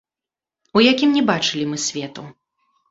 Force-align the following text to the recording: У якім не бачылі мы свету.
У 0.79 0.83
якім 0.93 1.13
не 1.19 1.23
бачылі 1.31 1.71
мы 1.71 1.77
свету. 1.89 2.29